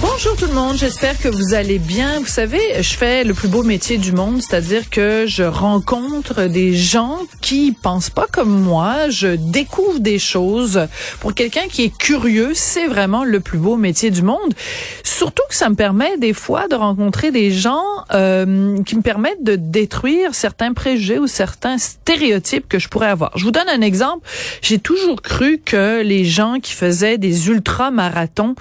[0.00, 2.20] Bonjour tout le monde, j'espère que vous allez bien.
[2.20, 6.72] Vous savez, je fais le plus beau métier du monde, c'est-à-dire que je rencontre des
[6.72, 10.86] gens qui pensent pas comme moi, je découvre des choses.
[11.18, 14.54] Pour quelqu'un qui est curieux, c'est vraiment le plus beau métier du monde.
[15.02, 17.82] Surtout que ça me permet des fois de rencontrer des gens
[18.14, 23.36] euh, qui me permettent de détruire certains préjugés ou certains stéréotypes que je pourrais avoir.
[23.36, 24.28] Je vous donne un exemple.
[24.62, 28.54] J'ai toujours cru que les gens qui faisaient des ultra-marathons,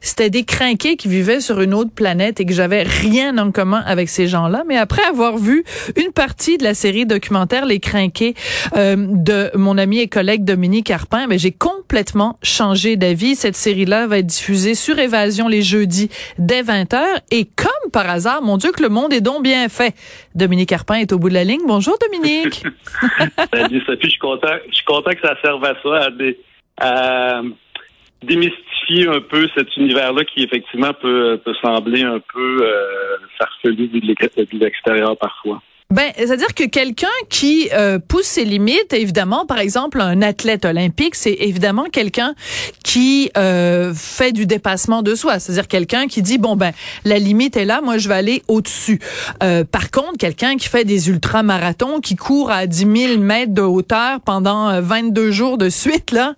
[0.00, 0.44] c'était des
[0.78, 4.26] crainqués qui vivaient sur une autre planète et que j'avais rien en commun avec ces
[4.26, 4.62] gens-là.
[4.66, 5.64] Mais après avoir vu
[5.96, 8.34] une partie de la série documentaire Les Crinqués
[8.76, 13.34] euh, de mon ami et collègue Dominique Arpin, ben, j'ai complètement changé d'avis.
[13.34, 17.02] Cette série-là va être diffusée sur Évasion les jeudis dès 20h.
[17.30, 19.94] Et comme par hasard, mon Dieu, que le monde est donc bien fait.
[20.34, 21.62] Dominique Arpin est au bout de la ligne.
[21.66, 22.64] Bonjour Dominique.
[23.52, 26.08] Salut Sophie, je suis content, je suis content que ça serve à ça,
[26.80, 27.42] à,
[28.22, 35.16] démystifier un peu cet univers-là qui effectivement peut, sembler un peu euh, farfelu de l'extérieur
[35.16, 35.62] parfois.
[35.94, 41.14] Ben, c'est-à-dire que quelqu'un qui euh, pousse ses limites, évidemment, par exemple, un athlète olympique,
[41.14, 42.34] c'est évidemment quelqu'un
[42.84, 45.38] qui euh, fait du dépassement de soi.
[45.38, 46.72] C'est-à-dire quelqu'un qui dit bon ben
[47.06, 49.00] la limite est là, moi je vais aller au-dessus.
[49.42, 53.62] Euh, par contre, quelqu'un qui fait des ultramarathons, qui court à 10 000 mètres de
[53.62, 56.34] hauteur pendant 22 jours de suite là,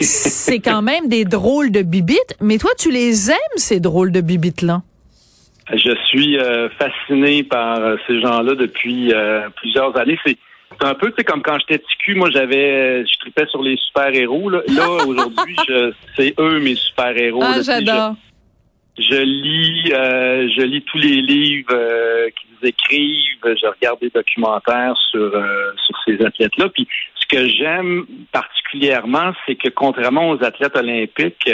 [0.00, 2.34] c'est quand même des drôles de bibites.
[2.40, 4.80] Mais toi, tu les aimes ces drôles de bibites là?
[5.72, 10.18] Je suis euh, fasciné par euh, ces gens-là depuis euh, plusieurs années.
[10.24, 10.38] C'est
[10.80, 14.48] un peu comme quand j'étais petit moi j'avais je tripais sur les super-héros.
[14.50, 14.60] Là,
[15.06, 15.56] aujourd'hui,
[16.16, 17.42] c'est eux mes super-héros.
[17.42, 18.14] Ah, j'adore.
[18.98, 25.96] Je, lis je lis tous les livres qu'ils écrivent, je regarde des documentaires sur sur
[26.06, 26.68] ces athlètes-là.
[26.68, 31.50] Puis ce que j'aime particulièrement, c'est que contrairement aux athlètes olympiques,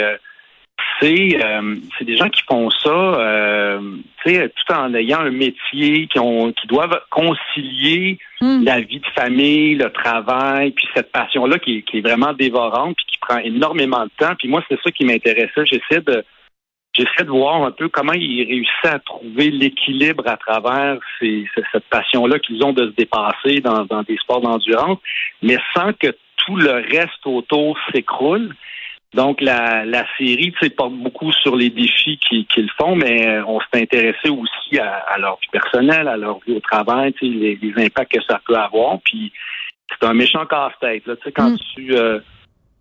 [0.99, 3.79] c'est euh, c'est des gens qui font ça euh,
[4.25, 8.63] tout en ayant un métier, qui ont qui doivent concilier hmm.
[8.63, 13.05] la vie de famille, le travail, puis cette passion-là qui, qui, est vraiment dévorante, puis
[13.11, 14.35] qui prend énormément de temps.
[14.37, 15.65] Puis moi, c'est ça qui m'intéressait.
[15.65, 16.23] J'essaie de
[16.93, 21.85] j'essaie de voir un peu comment ils réussissent à trouver l'équilibre à travers ces, cette
[21.85, 24.99] passion-là qu'ils ont de se dépasser dans, dans des sports d'endurance,
[25.41, 28.55] mais sans que tout le reste autour s'écroule.
[29.13, 33.81] Donc, la, la série porte beaucoup sur les défis qu'ils font, mais euh, on s'est
[33.83, 38.23] intéressé aussi à, leur vie personnelle, à leur vie au travail, les, les impacts que
[38.27, 38.99] ça peut avoir.
[39.05, 39.31] Puis,
[39.91, 41.03] c'est un méchant casse-tête.
[41.35, 41.57] Quand mm.
[41.75, 42.19] tu euh,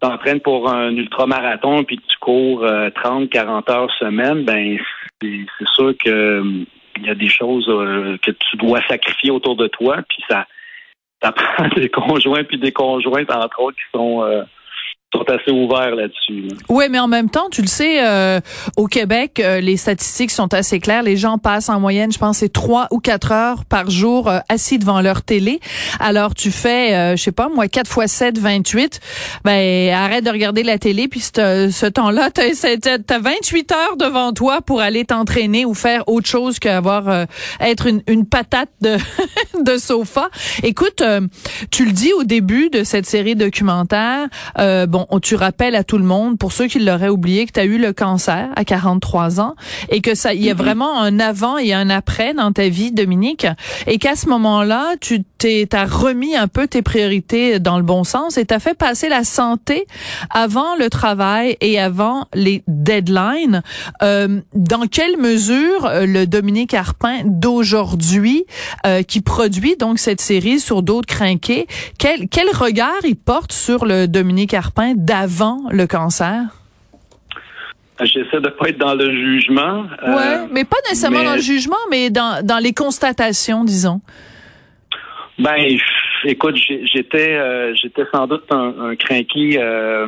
[0.01, 2.65] t'entraînes pour un ultramarathon puis que tu cours
[2.95, 4.79] 30, euh, 40 heures semaine, ben
[5.21, 6.43] c'est sûr que
[6.97, 10.47] il y a des choses que tu dois sacrifier autour de toi, puis ça,
[11.23, 14.45] ça prend des conjoints puis des conjointes, entre autres, qui sont
[16.71, 18.41] Oui, mais en même temps, tu le sais, euh,
[18.79, 21.03] au Québec, euh, les statistiques sont assez claires.
[21.03, 24.39] Les gens passent en moyenne, je pense, c'est trois ou quatre heures par jour euh,
[24.49, 25.61] assis devant leur télé.
[26.01, 29.01] Alors, tu fais, je sais pas, moi, 4 fois 7, 28.
[29.45, 34.63] Ben, arrête de regarder la télé, puis ce, temps-là, t'as as 28 heures devant toi
[34.63, 37.27] pour aller t'entraîner ou faire autre chose qu'avoir
[37.61, 38.97] être une, une, patate de,
[39.63, 40.31] de sofa.
[40.63, 41.03] Écoute,
[41.71, 44.29] tu le dis au début de cette série documentaire,
[44.89, 47.65] bon, tu rappelles à tout le monde, pour ceux qui l'auraient oublié, que tu as
[47.65, 49.55] eu le cancer à 43 ans
[49.89, 50.57] et que ça, il y a mm-hmm.
[50.57, 53.47] vraiment un avant et un après dans ta vie, Dominique,
[53.87, 55.25] et qu'à ce moment-là, tu
[55.69, 59.25] t'as remis un peu tes priorités dans le bon sens et t'as fait passer la
[59.25, 59.87] santé
[60.31, 63.63] avant le travail et avant les deadlines.
[64.03, 68.45] Euh, dans quelle mesure euh, le Dominique Arpin d'aujourd'hui,
[68.87, 71.67] euh, qui produit donc cette série sur d'autres crinqués,
[71.99, 76.43] quel, quel regard il porte sur le Dominique Arpin d'avant le cancer?
[78.01, 79.85] J'essaie de pas être dans le jugement.
[80.03, 84.01] Euh, oui, mais pas nécessairement dans le jugement, mais dans, dans les constatations, disons.
[85.39, 85.77] Ben,
[86.25, 90.07] écoute, j'étais euh, j'étais sans doute un, un euh,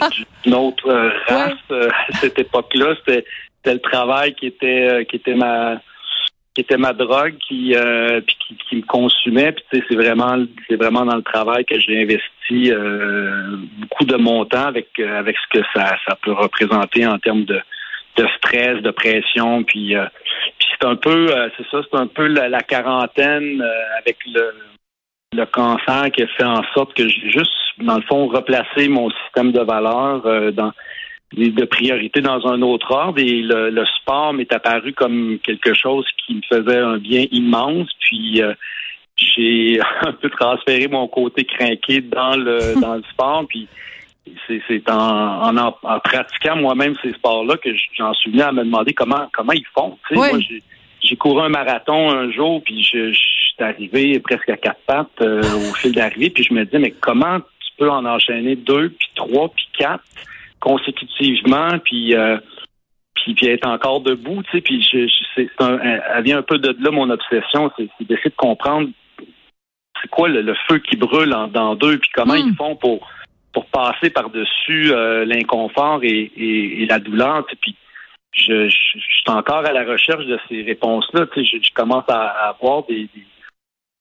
[0.00, 0.08] ah.
[0.44, 2.94] d'une autre race à cette époque-là.
[3.06, 3.24] C'était
[3.64, 5.80] le travail qui était qui était ma
[6.54, 9.52] qui était ma drogue, qui, euh, puis qui, qui, me consumait.
[9.52, 10.36] Puis c'est vraiment,
[10.68, 15.18] c'est vraiment dans le travail que j'ai investi euh, beaucoup de mon temps avec euh,
[15.18, 17.60] avec ce que ça, ça peut représenter en termes de,
[18.16, 19.64] de stress, de pression.
[19.64, 19.94] Puis,
[20.58, 23.64] puis c'est un peu, c'est ça, c'est un peu la, quarantaine
[23.98, 24.52] avec le
[25.34, 29.08] le cancer qui a fait en sorte que j'ai juste, dans le fond, replacé mon
[29.10, 30.72] système de valeurs dans
[31.36, 36.34] de priorité dans un autre ordre et le, sport m'est apparu comme quelque chose qui
[36.34, 37.88] me faisait un bien immense.
[38.00, 38.52] Puis euh,
[39.16, 43.44] j'ai un peu transféré mon côté craqué dans le dans le sport.
[43.48, 43.68] Puis
[44.46, 49.28] c'est en, en, pratiquant moi-même ces sports-là que j'en suis venu à me demander comment
[49.32, 49.98] comment ils font.
[50.12, 50.28] Moi,
[51.02, 55.42] j'ai couru un marathon un jour, puis je, suis arrivé presque à quatre pattes euh,
[55.42, 59.08] au fil d'arrivée, puis je me dis mais comment tu peux en enchaîner deux, puis
[59.14, 60.04] trois, puis quatre
[60.60, 62.38] consécutivement, puis euh,
[63.14, 66.42] puis, puis être encore debout, tu sais, puis je, je c'est un, elle vient un
[66.42, 68.88] peu de là mon obsession, c'est d'essayer de comprendre
[70.00, 72.56] c'est quoi le, feu qui brûle en, dans deux, puis comment ils hmm.
[72.56, 73.06] font pour
[73.52, 77.76] pour passer par-dessus euh, l'inconfort et, et, la douleur, puis
[78.32, 81.26] je, je, suis encore à la recherche de ces réponses-là.
[81.32, 83.08] Tu sais, je, commence à, avoir des,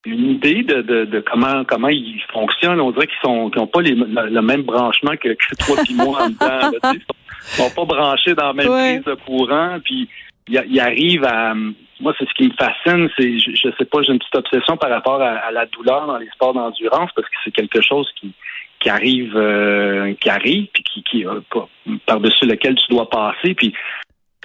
[0.06, 2.80] une idée de, de, de, comment comment ils fonctionnent.
[2.80, 5.94] On dirait qu'ils sont qu'ils n'ont pas les, le, même branchement que, que toi et
[5.94, 6.72] moi en dedans.
[6.94, 9.80] ils, sont, sont pas branchés dans la même prise de courant.
[9.84, 10.10] Puis
[10.48, 11.54] ils, arrivent à
[12.00, 14.76] moi c'est ce qui me fascine, c'est je, je sais pas, j'ai une petite obsession
[14.78, 18.34] par rapport à, la douleur dans les sports d'endurance parce que c'est quelque chose qui
[18.80, 21.42] qui arrive euh, qui arrive puis qui, qui euh,
[22.08, 23.74] par-dessus lequel tu dois passer puis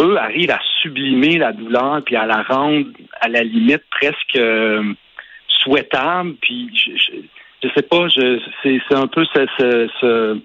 [0.01, 2.87] eux arrivent à sublimer la douleur puis à la rendre
[3.21, 4.83] à la limite presque euh,
[5.49, 6.35] souhaitable.
[6.41, 6.91] Puis je,
[7.63, 10.41] je, sais pas, je, c'est, c'est un peu ce, ce,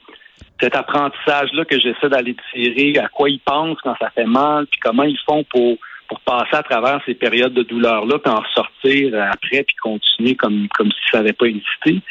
[0.60, 4.80] cet apprentissage-là que j'essaie d'aller tirer, à quoi ils pensent quand ça fait mal, puis
[4.80, 5.78] comment ils font pour
[6.08, 10.68] pour passer à travers ces périodes de douleur-là, puis en sortir après, puis continuer comme
[10.76, 12.02] comme si ça n'avait pas existé.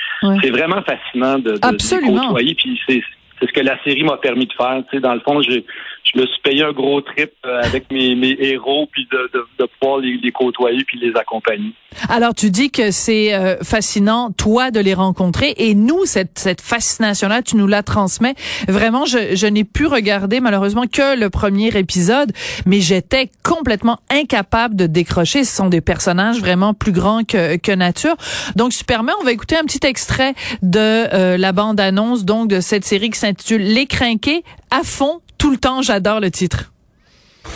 [0.43, 3.03] C'est vraiment fascinant de, de, de côtoyer, puis c'est
[3.41, 4.83] c'est ce que la série m'a permis de faire.
[4.91, 5.61] Tu sais, dans le fond, je,
[6.05, 9.45] je me suis payé un gros trip euh, avec mes, mes héros, puis de, de,
[9.59, 11.73] de pouvoir les, les, côtoyer puis les accompagner.
[12.09, 16.61] Alors, tu dis que c'est euh, fascinant, toi, de les rencontrer, et nous, cette, cette
[16.61, 18.35] fascination-là, tu nous la transmets.
[18.69, 22.33] Vraiment, je, je n'ai pu regarder, malheureusement, que le premier épisode,
[22.67, 25.45] mais j'étais complètement incapable de décrocher.
[25.45, 28.17] Ce sont des personnages vraiment plus grands que, que nature.
[28.57, 32.85] Donc, Superman, on va écouter un petit extrait de euh, la bande-annonce, donc, de cette
[32.85, 36.71] série qui s'intitule Les Crinqués, à fond, tout le temps, j'adore le titre.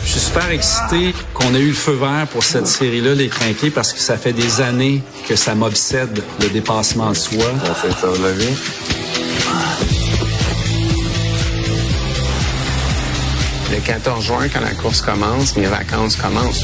[0.03, 3.69] Je suis super excité qu'on ait eu le feu vert pour cette série-là, Les Crinqués,
[3.69, 7.45] parce que ça fait des années que ça m'obsède, le dépassement de soi.
[7.63, 8.07] Ça
[13.71, 16.63] Le 14 juin, quand la course commence, mes vacances commencent.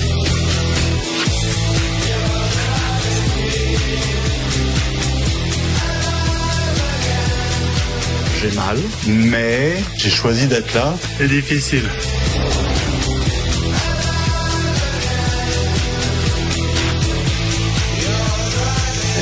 [8.56, 8.78] Mal,
[9.08, 10.94] mais j'ai choisi d'être là.
[11.18, 11.90] C'est difficile.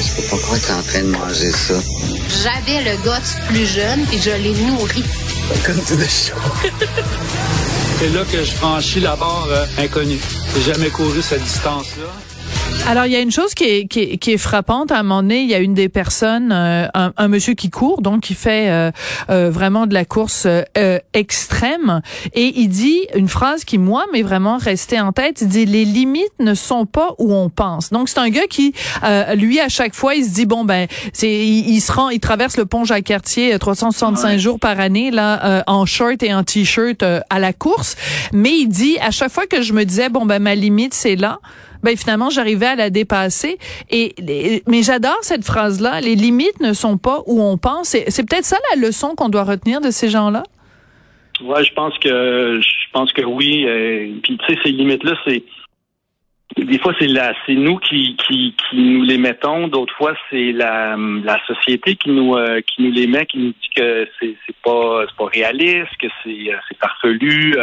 [0.01, 1.75] Je peux pas croire que t'es en train de manger ça.
[2.43, 5.03] J'avais le gosse plus jeune et je l'ai nourri.
[5.65, 6.35] Comme tu chaud.
[7.99, 10.19] C'est là que je franchis la barre euh, inconnue.
[10.55, 12.28] J'ai jamais couru cette distance-là.
[12.87, 14.91] Alors, il y a une chose qui est, qui est, qui est frappante.
[14.91, 17.69] À un moment donné, il y a une des personnes, euh, un, un, monsieur qui
[17.69, 18.91] court, donc qui fait euh,
[19.29, 20.47] euh, vraiment de la course
[21.13, 22.01] extrême,
[22.33, 25.41] et il dit une phrase qui, moi, m'est vraiment restée en tête.
[25.41, 27.91] Il dit, les limites ne sont pas où on pense.
[27.91, 28.73] Donc, c'est un gars qui,
[29.35, 32.57] lui, à chaque fois, il se dit, bon, ben, c'est, il, se rend, il traverse
[32.57, 37.53] le pont Jacques-Cartier 365 jours par année, là, en short et en t-shirt à la
[37.53, 37.95] course.
[38.33, 41.15] Mais il dit, à chaque fois que je me disais, bon, ben, ma limite, c'est
[41.15, 41.39] là,
[41.83, 43.57] ben finalement j'arrivais à la dépasser.
[43.89, 44.15] Et
[44.67, 46.01] mais j'adore cette phrase-là.
[46.01, 47.89] Les limites ne sont pas où on pense.
[47.89, 50.43] C'est peut-être ça la leçon qu'on doit retenir de ces gens-là?
[51.41, 53.65] Ouais, je pense que je pense que oui.
[53.65, 55.43] Euh, puis tu sais, ces limites-là, c'est
[56.57, 60.51] des fois c'est la c'est nous qui, qui, qui nous les mettons, d'autres fois c'est
[60.51, 64.35] la, la société qui nous euh, qui nous les met, qui nous dit que c'est
[64.45, 67.55] c'est pas c'est pas réaliste, que c'est euh, c'est farfelu.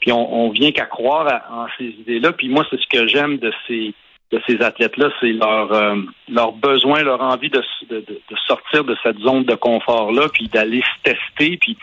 [0.00, 2.32] Puis on, on vient qu'à croire en ces idées-là.
[2.32, 3.94] Puis moi, c'est ce que j'aime de ces
[4.32, 5.96] de ces athlètes-là, c'est leur euh,
[6.28, 10.82] leur besoin, leur envie de, de, de, sortir de cette zone de confort-là, puis d'aller
[10.82, 11.56] se tester.
[11.56, 11.76] Puis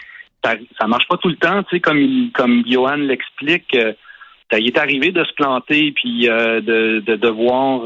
[0.43, 3.75] ça, ça marche pas tout le temps, tu sais, comme comme Johan l'explique.
[3.75, 3.93] Euh,
[4.49, 7.81] ça y est arrivé de se planter, puis euh, de, de devoir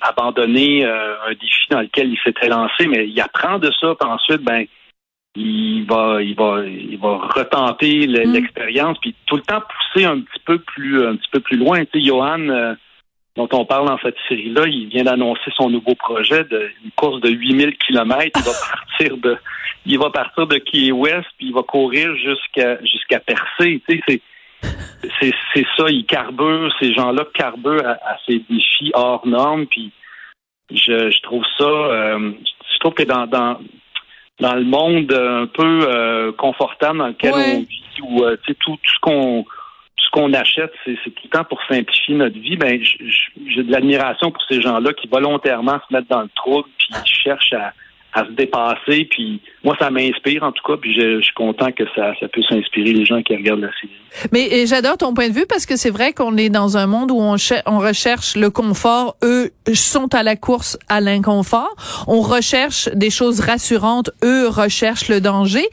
[0.00, 4.42] abandonner un défi dans lequel il s'était lancé, mais il apprend de ça, puis ensuite,
[4.42, 4.64] ben
[5.36, 8.32] il va, il va, il va retenter mm.
[8.32, 11.84] l'expérience, puis tout le temps pousser un petit peu plus, un petit peu plus loin.
[11.84, 12.74] Tu sais, Johan, euh,
[13.36, 17.20] dont on parle dans cette série-là, il vient d'annoncer son nouveau projet de une course
[17.20, 18.40] de 8000 kilomètres.
[18.40, 19.36] Il va partir de,
[19.84, 23.82] il va partir de Key West, puis il va courir jusqu'à jusqu'à Percé.
[23.88, 24.22] Tu sais, c'est
[25.20, 29.92] c'est, c'est ça, il carbure, ces gens-là carburent à, ces défis hors normes, puis
[30.72, 32.32] je, je trouve ça, euh,
[32.72, 33.58] je trouve que dans, dans,
[34.40, 38.78] dans le monde un peu euh, confortable dans lequel on vit, où euh, tout, tout
[38.84, 42.56] ce qu'on tout ce qu'on achète, c'est, c'est tout le temps pour simplifier notre vie.
[42.56, 46.94] Ben, j'ai de l'admiration pour ces gens-là qui volontairement se mettent dans le trouble puis
[47.04, 47.72] cherchent à,
[48.12, 49.06] à se dépasser.
[49.06, 50.78] Puis moi, ça m'inspire en tout cas.
[50.80, 53.90] Puis je, suis content que ça, ça puisse inspirer les gens qui regardent la série.
[54.30, 57.10] Mais j'adore ton point de vue parce que c'est vrai qu'on est dans un monde
[57.10, 57.34] où on,
[57.66, 59.16] on recherche le confort.
[59.24, 61.74] Eux sont à la course à l'inconfort.
[62.06, 64.10] On recherche des choses rassurantes.
[64.24, 65.66] Eux recherchent le danger.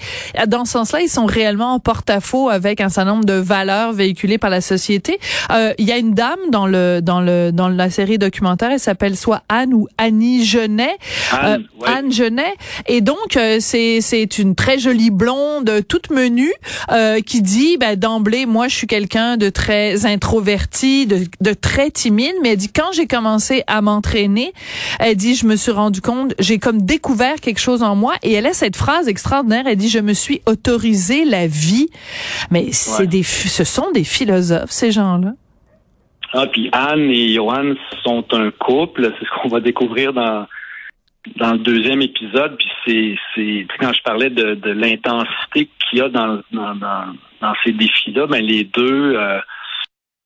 [0.47, 4.39] Dans ce sens-là, ils sont réellement en porte-à-faux avec un certain nombre de valeurs véhiculées
[4.39, 5.19] par la société.
[5.51, 8.71] Euh, il y a une dame dans le dans le dans la série documentaire.
[8.71, 10.97] Elle s'appelle soit Anne ou Annie Genet.
[11.31, 12.55] Anne, euh, Anne Genet.
[12.87, 16.53] Et donc euh, c'est c'est une très jolie blonde toute menue
[16.91, 21.91] euh, qui dit ben, d'emblée moi je suis quelqu'un de très introverti, de, de très
[21.91, 24.53] timide, mais elle dit quand j'ai commencé à m'entraîner,
[24.99, 28.33] elle dit je me suis rendu compte, j'ai comme découvert quelque chose en moi et
[28.33, 31.89] elle a cette phrase extraordinaire, elle dit je me suis autorisé la vie.
[32.51, 35.33] Mais c'est des ce sont des philosophes ces gens-là.
[36.33, 40.47] Ah, puis Anne et Johan sont un couple, c'est ce qu'on va découvrir dans
[41.37, 46.09] dans le deuxième épisode, puis c'est, quand je parlais de, de l'intensité qu'il y a
[46.09, 49.39] dans, dans, dans, ces défis-là, ben les deux euh,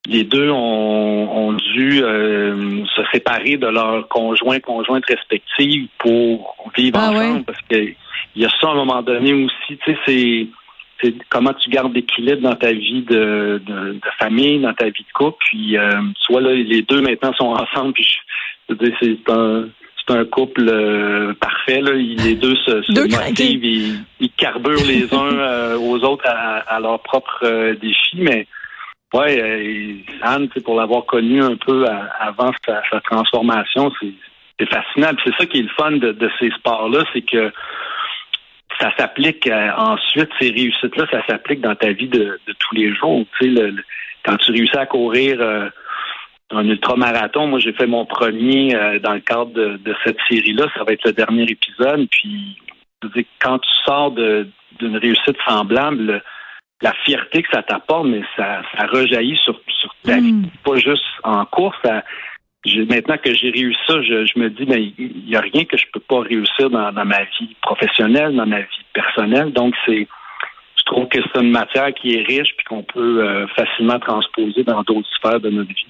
[0.08, 6.98] les deux ont, ont dû euh, se séparer de leurs conjoints, conjointes respectives pour vivre
[7.00, 7.44] ah ensemble.
[7.44, 7.76] Parce que
[8.36, 10.48] il y a ça à un moment donné aussi, tu sais, c'est,
[11.02, 15.04] c'est comment tu gardes l'équilibre dans ta vie de, de, de, famille, dans ta vie
[15.04, 15.38] de couple.
[15.50, 18.08] Puis euh, soit là, les deux maintenant sont ensemble, puis
[18.70, 19.68] c'est un
[20.08, 21.82] c'est un couple euh, parfait.
[21.82, 21.92] Là.
[21.94, 26.80] Les deux se, se motivent, ils, ils, carburent les uns euh, aux autres à, à
[26.80, 28.18] leur propre euh, défi.
[28.18, 28.48] Mais
[29.14, 31.86] ouais, Anne, pour l'avoir connu un peu
[32.20, 35.12] avant sa, sa transformation, c'est fascinant.
[35.24, 37.52] C'est ça qui est le fun de, de ces sports-là, c'est que
[38.80, 43.26] ça s'applique ensuite, ces réussites-là, ça s'applique dans ta vie de, de tous les jours.
[43.40, 43.76] Tu sais, le,
[44.24, 45.42] quand tu réussis à courir
[46.52, 47.48] un ultramarathon.
[47.48, 50.68] Moi, j'ai fait mon premier euh, dans le cadre de, cette série-là.
[50.76, 52.08] Ça va être le dernier épisode.
[52.10, 52.58] Puis,
[53.40, 56.22] quand tu sors d'une réussite semblable,
[56.82, 60.50] la fierté que ça t'apporte, mais ça, ça rejaillit sur, sur ta vie, mm.
[60.64, 61.78] pas juste en course.
[61.84, 65.86] maintenant que j'ai réussi ça, je, me dis, ben, il n'y a rien que je
[65.92, 69.52] peux pas réussir dans, ma vie professionnelle, dans ma vie personnelle.
[69.52, 70.08] Donc, c'est,
[70.78, 74.64] je trouve que c'est une matière qui est riche puis qu'on peut euh, facilement transposer
[74.64, 75.88] dans d'autres sphères de notre vie.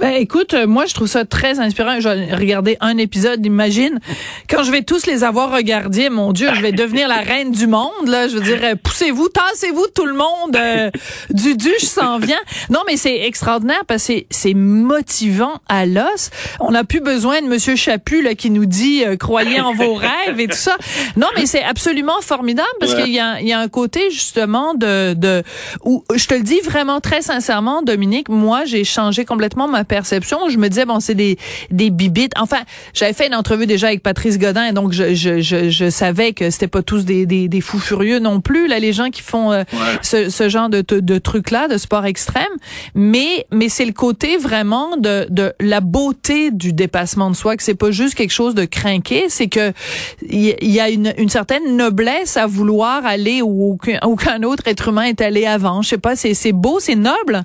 [0.00, 2.00] Ben, écoute, euh, moi, je trouve ça très inspirant.
[2.00, 4.00] J'ai regardé un épisode, imagine.
[4.48, 7.66] Quand je vais tous les avoir regardés, mon Dieu, je vais devenir la reine du
[7.66, 8.26] monde, là.
[8.26, 10.56] Je veux dire, euh, poussez-vous, tassez-vous tout le monde.
[10.56, 10.90] Euh,
[11.30, 12.40] du duche s'en vient.
[12.70, 16.30] Non, mais c'est extraordinaire parce que c'est motivant à l'os.
[16.60, 20.40] On n'a plus besoin de Monsieur Chaput, là, qui nous dit, croyez en vos rêves
[20.40, 20.78] et tout ça.
[21.18, 24.72] Non, mais c'est absolument formidable parce qu'il y a, il y a un côté, justement,
[24.72, 25.42] de, de,
[25.84, 30.48] où, je te le dis vraiment très sincèrement, Dominique, moi, j'ai changé complètement ma perception.
[30.48, 31.36] Je me disais, bon, c'est des,
[31.70, 32.32] des bibites.
[32.38, 32.60] Enfin,
[32.94, 36.48] j'avais fait une entrevue déjà avec Patrice Godin, donc je, je, je, je savais que
[36.50, 39.52] c'était pas tous des, des, des, fous furieux non plus, là, les gens qui font
[39.52, 39.64] euh,
[40.00, 42.44] ce, ce, genre de, de, trucs-là, de sport extrême.
[42.94, 47.62] Mais, mais c'est le côté vraiment de, de la beauté du dépassement de soi, que
[47.62, 49.72] c'est pas juste quelque chose de craqué, c'est que
[50.22, 54.88] il y, a une, une certaine noblesse à vouloir aller où aucun, aucun autre être
[54.88, 55.82] humain est allé avant.
[55.82, 57.42] Je sais pas, c'est beau, c'est noble.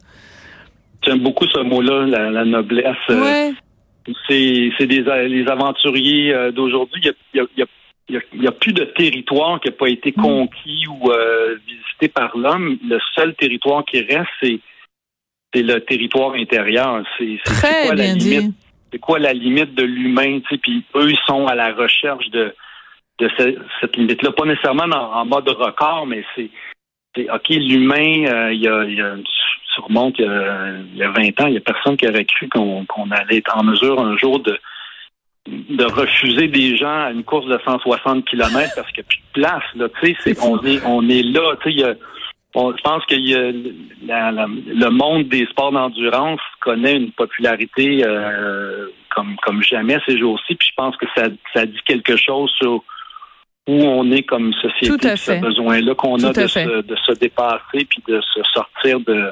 [1.05, 2.95] J'aime beaucoup ce mot-là, la, noblesse.
[3.09, 3.51] Euh,
[4.27, 7.01] c'est des les aventuriers euh, d'aujourd'hui.
[7.33, 10.21] Il y a, plus de territoire qui n'a pas été mm.
[10.21, 12.77] conquis ou euh, visité par l'homme.
[12.87, 17.03] Le seul territoire qui reste, c'est le territoire intérieur.
[17.17, 18.55] C'est quoi la limite?
[18.91, 20.39] C'est quoi la limite de l'humain?
[20.39, 22.53] Puis eux, ils sont à la recherche de,
[23.19, 23.29] de
[23.81, 24.31] cette limite-là.
[24.31, 26.49] Pas nécessairement en, mode record, mais c'est
[27.29, 29.15] OK, l'humain, il y, a, y a
[29.81, 30.25] remonte il
[30.95, 33.63] y, a, 20 ans, il n'y a personne qui aurait cru qu'on allait être en
[33.63, 34.57] mesure un jour de,
[35.47, 39.19] de refuser des gens à une course de 160 km parce qu'il n'y a plus
[39.19, 39.63] de place.
[39.75, 39.87] Là,
[40.23, 41.55] c'est, on, est, on est là.
[41.65, 41.95] Y a,
[42.55, 49.97] je pense que le monde des sports d'endurance connaît une popularité euh, comme, comme jamais
[50.05, 50.55] ces jours-ci.
[50.55, 52.83] Puis je pense que ça, ça dit quelque chose sur
[53.67, 58.03] où on est comme société, ce besoin-là qu'on a de se, de se, dépasser puis
[58.07, 59.31] de se sortir de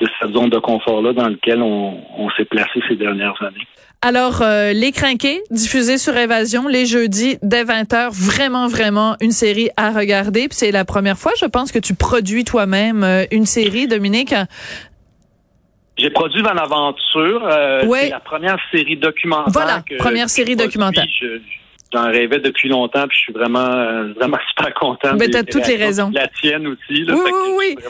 [0.00, 3.66] de cette zone de confort-là dans laquelle on, on s'est placé ces dernières années.
[4.00, 9.70] Alors, euh, Les Crinqués, diffusé sur Évasion, les jeudis dès 20h, vraiment, vraiment une série
[9.76, 10.42] à regarder.
[10.48, 14.32] Puis c'est la première fois, je pense, que tu produis toi-même euh, une série, Dominique.
[15.96, 17.44] J'ai produit Van Aventure.
[17.44, 18.02] Euh, Ouais.
[18.04, 19.52] C'est la première série documentaire.
[19.52, 21.04] Voilà, que- première que série documentaire.
[21.20, 21.40] Je-
[21.90, 25.14] J'en rêvais depuis longtemps, puis je suis vraiment, euh, vraiment super content.
[25.14, 26.10] Ben, des- t'as toutes les raisons.
[26.14, 27.02] La tienne aussi.
[27.02, 27.88] Là, Oui, oui, Je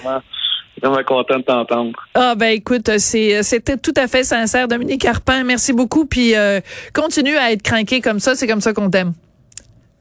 [0.79, 1.93] suis vraiment, content de t'entendre.
[2.15, 5.45] Ah ben écoute, c'est c'était tout à fait sincère, Dominique Carpin.
[5.45, 6.07] Merci beaucoup.
[6.07, 6.61] Puis euh,
[6.95, 9.13] continue à être craqué comme ça, c'est comme ça qu'on t'aime.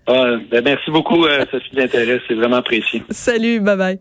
[0.07, 2.21] Ah, ben, merci beaucoup, euh, Sophie, de l'intérêt.
[2.27, 3.03] C'est vraiment apprécié.
[3.09, 3.99] Salut, bye bye.